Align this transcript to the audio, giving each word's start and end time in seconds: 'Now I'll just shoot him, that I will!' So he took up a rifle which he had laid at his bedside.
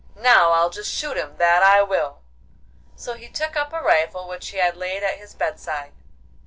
'Now 0.15 0.53
I'll 0.53 0.71
just 0.71 0.91
shoot 0.91 1.15
him, 1.15 1.37
that 1.37 1.61
I 1.61 1.83
will!' 1.83 2.23
So 2.95 3.13
he 3.13 3.29
took 3.29 3.55
up 3.55 3.71
a 3.71 3.83
rifle 3.83 4.27
which 4.27 4.47
he 4.49 4.57
had 4.57 4.75
laid 4.75 5.03
at 5.03 5.19
his 5.19 5.35
bedside. 5.35 5.93